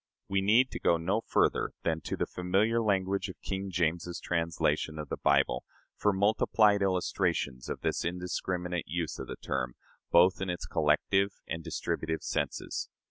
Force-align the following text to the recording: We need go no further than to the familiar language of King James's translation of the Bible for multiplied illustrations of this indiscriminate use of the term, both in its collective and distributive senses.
We 0.27 0.41
need 0.41 0.69
go 0.83 0.97
no 0.97 1.21
further 1.27 1.73
than 1.83 2.01
to 2.05 2.17
the 2.17 2.25
familiar 2.25 2.81
language 2.81 3.29
of 3.29 3.39
King 3.41 3.69
James's 3.69 4.19
translation 4.19 4.97
of 4.97 5.09
the 5.09 5.17
Bible 5.17 5.63
for 5.95 6.11
multiplied 6.11 6.81
illustrations 6.81 7.69
of 7.69 7.81
this 7.81 8.03
indiscriminate 8.03 8.87
use 8.87 9.19
of 9.19 9.27
the 9.27 9.35
term, 9.35 9.75
both 10.09 10.41
in 10.41 10.49
its 10.49 10.65
collective 10.65 11.33
and 11.47 11.63
distributive 11.63 12.23
senses. 12.23 12.89